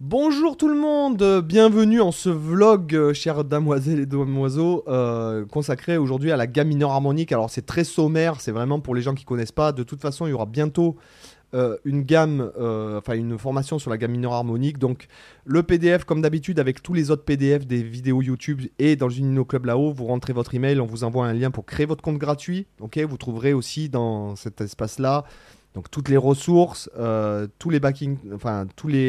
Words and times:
Bonjour 0.00 0.56
tout 0.56 0.66
le 0.66 0.74
monde, 0.74 1.40
bienvenue 1.44 2.00
en 2.00 2.10
ce 2.10 2.28
vlog, 2.28 2.96
euh, 2.96 3.14
chères 3.14 3.44
damoiselles 3.44 4.00
et 4.00 4.06
damoiseaux, 4.06 4.82
euh, 4.88 5.46
consacré 5.46 5.98
aujourd'hui 5.98 6.32
à 6.32 6.36
la 6.36 6.48
gamme 6.48 6.66
mineure 6.66 6.90
harmonique. 6.90 7.30
Alors 7.30 7.48
c'est 7.48 7.64
très 7.64 7.84
sommaire, 7.84 8.40
c'est 8.40 8.50
vraiment 8.50 8.80
pour 8.80 8.96
les 8.96 9.02
gens 9.02 9.14
qui 9.14 9.24
connaissent 9.24 9.52
pas. 9.52 9.70
De 9.70 9.84
toute 9.84 10.00
façon, 10.00 10.26
il 10.26 10.30
y 10.30 10.32
aura 10.32 10.46
bientôt 10.46 10.96
euh, 11.54 11.76
une 11.84 12.02
gamme, 12.02 12.50
enfin 12.58 13.14
une 13.14 13.38
formation 13.38 13.78
sur 13.78 13.88
la 13.88 13.96
gamme 13.96 14.10
mineure 14.10 14.32
harmonique. 14.32 14.78
Donc 14.78 15.06
le 15.44 15.62
PDF 15.62 16.02
comme 16.02 16.22
d'habitude 16.22 16.58
avec 16.58 16.82
tous 16.82 16.92
les 16.92 17.12
autres 17.12 17.24
PDF 17.24 17.64
des 17.64 17.84
vidéos 17.84 18.20
YouTube 18.20 18.62
et 18.80 18.96
dans 18.96 19.06
le 19.06 19.14
Unino 19.14 19.44
Club 19.44 19.66
là-haut, 19.66 19.92
vous 19.92 20.06
rentrez 20.06 20.32
votre 20.32 20.56
email, 20.56 20.80
on 20.80 20.86
vous 20.86 21.04
envoie 21.04 21.24
un 21.24 21.32
lien 21.32 21.52
pour 21.52 21.66
créer 21.66 21.86
votre 21.86 22.02
compte 22.02 22.18
gratuit. 22.18 22.66
Ok, 22.80 22.98
vous 22.98 23.16
trouverez 23.16 23.52
aussi 23.52 23.88
dans 23.88 24.34
cet 24.34 24.60
espace-là 24.60 25.24
donc 25.74 25.90
toutes 25.90 26.08
les 26.08 26.16
ressources, 26.16 26.88
euh, 26.96 27.48
tous 27.58 27.68
les 27.70 27.80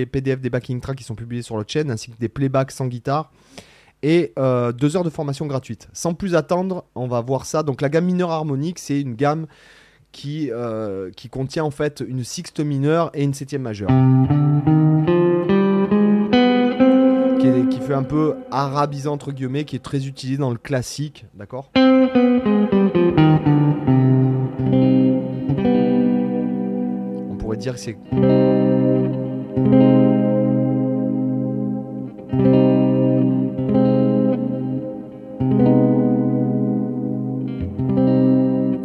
PDF 0.05 0.41
des 0.41 0.49
backing 0.49 0.81
tracks 0.81 0.97
qui 0.97 1.03
sont 1.03 1.15
publiés 1.15 1.43
sur 1.43 1.55
notre 1.55 1.71
chaîne, 1.71 1.91
ainsi 1.91 2.11
que 2.11 2.17
des 2.19 2.29
playbacks 2.29 2.71
sans 2.71 2.87
guitare 2.87 3.31
et 4.01 4.33
euh, 4.37 4.71
deux 4.71 4.97
heures 4.97 5.03
de 5.03 5.09
formation 5.09 5.45
gratuite. 5.45 5.87
Sans 5.93 6.13
plus 6.13 6.35
attendre, 6.35 6.85
on 6.95 7.07
va 7.07 7.21
voir 7.21 7.45
ça. 7.45 7.63
Donc 7.63 7.81
la 7.81 7.89
gamme 7.89 8.05
mineure 8.05 8.31
harmonique, 8.31 8.79
c'est 8.79 8.99
une 8.99 9.15
gamme 9.15 9.47
qui, 10.11 10.49
euh, 10.51 11.11
contient 11.31 11.63
en 11.63 11.71
fait 11.71 12.03
une 12.07 12.23
sixte 12.23 12.59
mineure 12.59 13.11
et 13.13 13.23
une 13.23 13.33
septième 13.33 13.63
majeure. 13.63 13.89
Qui 17.69 17.79
fait 17.79 17.93
un 17.93 18.03
peu 18.03 18.35
arabisant 18.51 19.13
entre 19.13 19.31
guillemets, 19.31 19.65
qui 19.65 19.75
est 19.75 19.83
très 19.83 20.07
utilisé 20.07 20.37
dans 20.37 20.51
le 20.51 20.57
classique, 20.57 21.25
d'accord? 21.33 21.71
Dire 27.55 27.77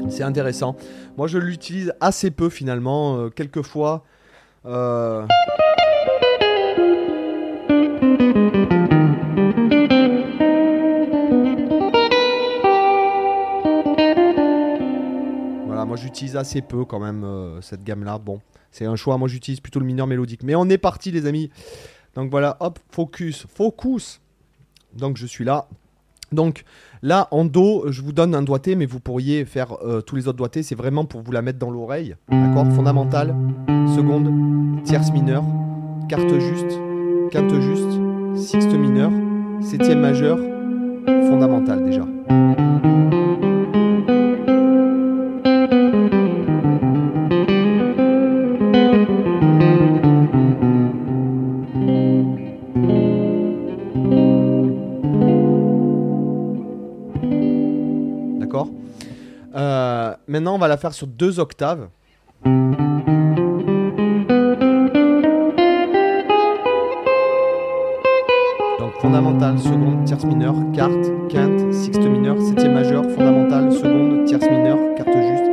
c'est 0.08 0.22
intéressant. 0.22 0.76
Moi, 1.16 1.26
je 1.26 1.38
l'utilise 1.38 1.92
assez 2.00 2.30
peu 2.30 2.48
finalement. 2.48 3.16
euh, 3.16 3.28
quelquefois. 3.30 4.04
euh, 4.66 5.26
Voilà, 15.66 15.84
moi 15.84 15.96
j'utilise 15.96 16.36
assez 16.36 16.62
peu 16.62 16.84
quand 16.84 16.98
même 16.98 17.24
euh, 17.24 17.60
cette 17.60 17.84
gamme-là. 17.84 18.18
Bon, 18.18 18.40
c'est 18.70 18.86
un 18.86 18.96
choix. 18.96 19.18
Moi 19.18 19.28
j'utilise 19.28 19.60
plutôt 19.60 19.80
le 19.80 19.86
mineur 19.86 20.06
mélodique. 20.06 20.42
Mais 20.42 20.54
on 20.54 20.68
est 20.68 20.78
parti, 20.78 21.10
les 21.10 21.26
amis. 21.26 21.50
Donc 22.14 22.30
voilà, 22.30 22.56
hop, 22.60 22.78
focus, 22.90 23.46
focus. 23.48 24.20
Donc 24.94 25.16
je 25.16 25.26
suis 25.26 25.44
là. 25.44 25.68
Donc 26.32 26.64
là, 27.02 27.26
en 27.32 27.44
Do, 27.44 27.90
je 27.90 28.02
vous 28.02 28.12
donne 28.12 28.34
un 28.34 28.42
doigté, 28.42 28.76
mais 28.76 28.86
vous 28.86 29.00
pourriez 29.00 29.44
faire 29.44 29.72
euh, 29.82 30.00
tous 30.00 30.14
les 30.14 30.28
autres 30.28 30.38
doigtés. 30.38 30.62
C'est 30.62 30.76
vraiment 30.76 31.04
pour 31.04 31.22
vous 31.22 31.32
la 31.32 31.42
mettre 31.42 31.58
dans 31.58 31.70
l'oreille. 31.70 32.14
D'accord? 32.28 32.66
Fondamentale, 32.72 33.34
seconde, 33.96 34.84
tierce 34.84 35.10
mineure, 35.10 35.44
quarte 36.08 36.38
juste, 36.38 36.78
quinte 37.32 37.60
juste, 37.60 37.98
sixte 38.36 38.72
mineure, 38.72 39.12
septième 39.60 40.00
majeure, 40.00 40.38
fondamentale 41.06 41.84
déjà. 41.84 42.06
Maintenant, 60.30 60.54
on 60.54 60.58
va 60.58 60.68
la 60.68 60.76
faire 60.76 60.92
sur 60.92 61.08
deux 61.08 61.40
octaves. 61.40 61.88
Donc 62.44 62.52
fondamentale, 69.00 69.58
seconde, 69.58 70.04
tierce 70.04 70.22
mineure, 70.22 70.54
quarte, 70.72 71.10
quinte, 71.28 71.74
sixte 71.74 72.04
mineure, 72.04 72.40
septième 72.40 72.74
majeure, 72.74 73.02
fondamentale, 73.10 73.72
seconde, 73.72 74.24
tierce 74.24 74.48
mineure, 74.48 74.78
quarte 74.94 75.16
juste, 75.16 75.50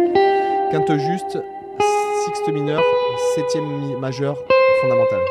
quinte 0.70 1.00
juste, 1.00 1.40
sixte 2.26 2.48
mineure, 2.54 2.84
septième 3.34 3.98
majeure, 4.00 4.38
fondamentale. 4.82 5.26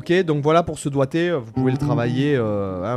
Ok, 0.00 0.10
donc 0.22 0.42
voilà 0.42 0.62
pour 0.62 0.78
ce 0.78 0.88
doigté, 0.88 1.30
vous 1.30 1.52
pouvez 1.52 1.72
le 1.72 1.76
travailler, 1.76 2.34
euh, 2.34 2.82
hein. 2.86 2.96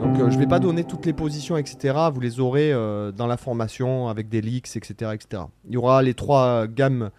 Donc 0.00 0.18
euh, 0.18 0.30
je 0.30 0.36
vais 0.36 0.48
pas 0.48 0.58
donner 0.58 0.82
toutes 0.82 1.06
les 1.06 1.12
positions, 1.12 1.56
etc. 1.56 1.94
Vous 2.12 2.18
les 2.18 2.40
aurez 2.40 2.72
euh, 2.72 3.12
dans 3.12 3.28
la 3.28 3.36
formation 3.36 4.08
avec 4.08 4.28
des 4.28 4.40
leaks, 4.40 4.74
etc., 4.74 5.12
etc. 5.14 5.44
Il 5.68 5.74
y 5.74 5.76
aura 5.76 6.02
les 6.02 6.14
trois 6.14 6.66
gammes 6.66 7.10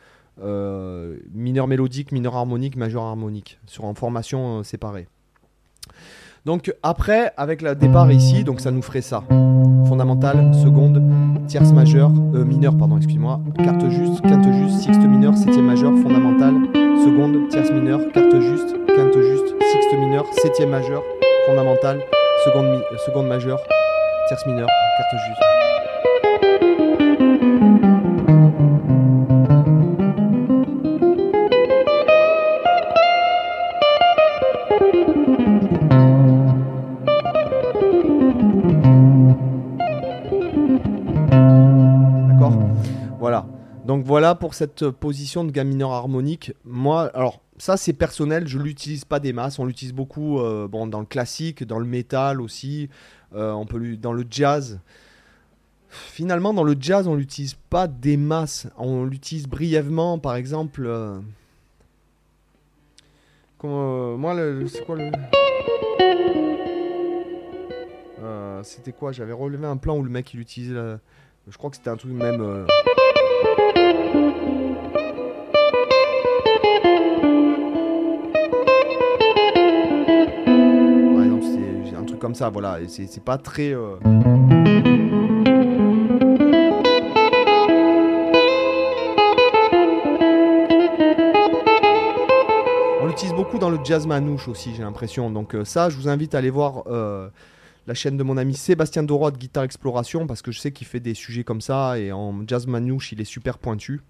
euh, 0.43 1.15
mineur 1.33 1.67
mélodique, 1.67 2.11
mineur 2.11 2.35
harmonique, 2.35 2.75
majeur 2.75 3.03
harmonique 3.03 3.57
sur 3.67 3.85
en 3.85 3.93
formation 3.93 4.59
euh, 4.59 4.63
séparée. 4.63 5.07
Donc 6.45 6.73
après, 6.83 7.31
avec 7.37 7.61
le 7.61 7.73
départ 7.73 8.11
ici, 8.11 8.43
donc 8.43 8.59
ça 8.59 8.71
nous 8.71 8.81
ferait 8.81 9.01
ça. 9.01 9.23
Fondamentale, 9.87 10.53
seconde, 10.55 11.01
tierce 11.47 11.71
majeure, 11.73 12.11
euh, 12.35 12.43
mineure, 12.45 12.75
pardon, 12.77 12.97
excuse-moi, 12.97 13.39
quarte 13.63 13.89
juste, 13.89 14.21
quinte 14.21 14.45
juste, 14.53 14.79
sixte 14.81 15.01
mineure, 15.01 15.35
septième 15.37 15.65
majeure, 15.65 15.93
fondamentale, 16.03 16.53
seconde, 17.03 17.47
tierce 17.49 17.71
mineure, 17.71 18.01
quarte 18.13 18.39
juste, 18.41 18.75
quinte 18.95 19.13
juste, 19.21 19.55
sixte 19.71 19.93
mineure, 19.99 20.25
septième 20.41 20.69
majeure, 20.69 21.03
fondamentale, 21.47 21.99
seconde, 22.45 22.65
mi- 22.65 22.77
euh, 22.77 22.97
seconde 23.05 23.27
majeure, 23.27 23.59
tierce 24.27 24.45
mineure, 24.45 24.67
quarte 24.97 25.21
juste. 25.27 25.58
Donc 43.89 44.05
voilà 44.05 44.35
pour 44.35 44.53
cette 44.53 44.87
position 44.91 45.43
de 45.43 45.49
gamme 45.49 45.69
mineure 45.69 45.93
harmonique. 45.93 46.53
Moi, 46.63 47.09
alors 47.15 47.41
ça 47.57 47.75
c'est 47.75 47.93
personnel, 47.93 48.47
je 48.47 48.59
l'utilise 48.59 49.03
pas 49.03 49.19
des 49.19 49.33
masses. 49.33 49.57
On 49.57 49.65
l'utilise 49.65 49.95
beaucoup 49.95 50.39
euh, 50.39 50.67
dans 50.67 50.99
le 50.99 51.07
classique, 51.07 51.63
dans 51.63 51.79
le 51.79 51.87
métal 51.87 52.39
aussi. 52.39 52.87
Euh, 53.33 53.51
on 53.51 53.65
peut 53.65 53.97
dans 53.97 54.13
le 54.13 54.23
jazz. 54.29 54.79
Finalement, 55.87 56.53
dans 56.53 56.61
le 56.61 56.75
jazz, 56.79 57.07
on 57.07 57.15
l'utilise 57.15 57.55
pas 57.71 57.87
des 57.87 58.15
masses. 58.15 58.67
On 58.77 59.05
l'utilise 59.05 59.47
brièvement, 59.47 60.19
par 60.19 60.35
exemple. 60.35 60.85
euh, 60.85 61.19
moi, 63.63 64.35
c'est 64.67 64.85
quoi 64.85 64.97
le 64.97 65.09
C'était 68.61 68.91
quoi? 68.91 69.13
J'avais 69.13 69.33
relevé 69.33 69.65
un 69.65 69.77
plan 69.77 69.97
où 69.97 70.03
le 70.03 70.11
mec 70.11 70.31
il 70.35 70.41
utilisait. 70.41 70.75
Je 71.47 71.57
crois 71.57 71.71
que 71.71 71.77
c'était 71.77 71.89
un 71.89 71.97
truc 71.97 72.11
même. 72.11 72.67
Par 81.15 81.23
exemple, 81.23 81.43
c'est 81.89 81.95
un 81.95 82.03
truc 82.03 82.19
comme 82.19 82.35
ça, 82.35 82.49
voilà. 82.49 82.77
C'est 82.87 83.23
pas 83.23 83.37
très. 83.37 83.73
euh, 83.73 83.95
On 93.01 93.05
l'utilise 93.07 93.33
beaucoup 93.33 93.57
dans 93.59 93.69
le 93.69 93.79
jazz 93.83 94.05
manouche 94.07 94.47
aussi, 94.47 94.73
j'ai 94.75 94.83
l'impression. 94.83 95.29
Donc 95.29 95.55
euh, 95.55 95.63
ça, 95.65 95.89
je 95.89 95.95
vous 95.95 96.07
invite 96.09 96.35
à 96.35 96.39
aller 96.39 96.49
voir 96.49 96.83
euh, 96.87 97.29
la 97.87 97.93
chaîne 97.93 98.17
de 98.17 98.23
mon 98.23 98.37
ami 98.37 98.55
Sébastien 98.55 99.03
Doroy 99.03 99.31
de 99.31 99.37
Guitare 99.37 99.63
Exploration 99.63 100.27
parce 100.27 100.41
que 100.41 100.51
je 100.51 100.59
sais 100.59 100.71
qu'il 100.71 100.87
fait 100.87 100.99
des 100.99 101.13
sujets 101.13 101.43
comme 101.43 101.61
ça 101.61 101.97
et 101.99 102.11
en 102.11 102.47
jazz 102.47 102.67
manouche, 102.67 103.11
il 103.11 103.21
est 103.21 103.25
super 103.25 103.57
pointu. 103.57 104.01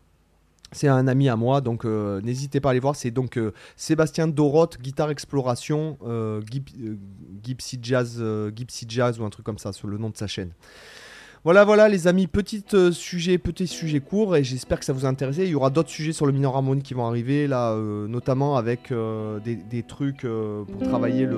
C'est 0.71 0.87
un 0.87 1.07
ami 1.07 1.29
à 1.29 1.35
moi, 1.35 1.61
donc 1.61 1.83
euh, 1.83 2.21
n'hésitez 2.21 2.59
pas 2.59 2.69
à 2.69 2.71
aller 2.71 2.79
voir. 2.79 2.95
C'est 2.95 3.09
donc 3.09 3.37
euh, 3.37 3.53
Sébastien 3.75 4.27
Doroth, 4.27 4.79
guitare 4.79 5.09
exploration, 5.09 5.97
euh, 6.05 6.41
Gip- 6.41 6.75
euh, 6.79 6.95
Gypsy 7.43 7.79
Jazz, 7.81 8.23
Gypsy 8.55 8.85
Jazz 8.87 9.19
ou 9.19 9.25
un 9.25 9.29
truc 9.29 9.45
comme 9.45 9.57
ça 9.57 9.73
sur 9.73 9.87
le 9.87 9.97
nom 9.97 10.09
de 10.09 10.17
sa 10.17 10.27
chaîne. 10.27 10.51
Voilà, 11.45 11.63
voilà, 11.63 11.87
les 11.87 12.05
amis, 12.07 12.27
petit 12.27 12.65
sujet, 12.91 13.37
petit 13.37 13.65
sujet 13.65 14.01
court, 14.01 14.35
et 14.35 14.43
j'espère 14.43 14.77
que 14.77 14.85
ça 14.85 14.91
vous 14.91 15.05
a 15.05 15.09
intéressé. 15.09 15.45
Il 15.45 15.51
y 15.51 15.55
aura 15.55 15.69
d'autres 15.69 15.89
sujets 15.89 16.11
sur 16.11 16.25
le 16.25 16.33
mineur 16.33 16.53
harmonique 16.53 16.83
qui 16.83 16.93
vont 16.93 17.07
arriver, 17.07 17.47
là, 17.47 17.77
notamment 17.77 18.57
avec 18.57 18.91
des, 19.45 19.83
trucs 19.83 20.27
pour 20.27 20.81
travailler 20.83 21.25
le, 21.25 21.37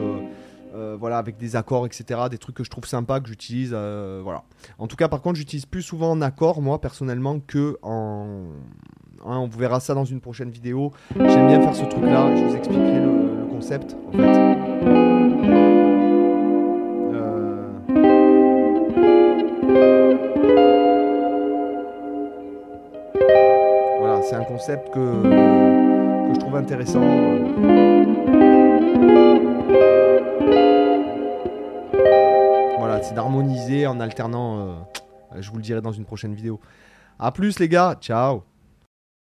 euh, 0.73 0.95
voilà, 1.00 1.18
avec 1.18 1.38
des 1.38 1.56
accords, 1.56 1.85
etc. 1.85 2.21
Des 2.29 2.38
trucs 2.38 2.56
que 2.56 2.63
je 2.63 2.69
trouve 2.69 2.85
sympas, 2.85 3.19
que 3.19 3.27
j'utilise, 3.27 3.71
euh, 3.73 4.21
voilà. 4.23 4.44
En 4.79 4.88
tout 4.88 4.95
cas, 4.95 5.07
par 5.07 5.21
contre, 5.21 5.38
j'utilise 5.38 5.65
plus 5.65 5.81
souvent 5.81 6.12
en 6.12 6.21
accord, 6.21 6.62
moi, 6.62 6.79
personnellement, 6.79 7.39
que 7.39 7.77
en. 7.81 8.44
hein, 9.25 9.38
on 9.38 9.47
verra 9.47 9.79
ça 9.79 9.94
dans 9.94 10.06
une 10.06 10.21
prochaine 10.21 10.50
vidéo. 10.50 10.91
J'aime 11.15 11.47
bien 11.47 11.62
faire 11.62 11.75
ce 11.75 11.85
truc-là. 11.85 12.35
Je 12.35 12.44
vous 12.44 12.56
expliquerai 12.56 13.00
le, 13.00 13.39
le 13.41 13.45
concept, 13.50 13.95
en 14.07 14.12
fait. 14.13 15.31
Euh, 17.13 17.68
Voilà, 24.00 24.21
c'est 24.23 24.35
un 24.35 24.44
concept 24.44 24.89
que, 24.94 25.21
que 25.23 26.33
je 26.33 26.39
trouve 26.39 26.56
intéressant. 26.56 27.01
D'harmoniser 33.13 33.87
en 33.87 33.99
alternant. 33.99 34.59
euh, 34.59 35.41
je 35.41 35.49
vous 35.49 35.57
le 35.57 35.63
dirai 35.63 35.81
dans 35.81 35.91
une 35.91 36.05
prochaine 36.05 36.33
vidéo. 36.33 36.59
A 37.19 37.31
plus 37.31 37.59
les 37.59 37.69
gars, 37.69 37.95
ciao 37.99 38.43